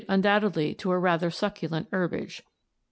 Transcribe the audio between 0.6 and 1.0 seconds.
to a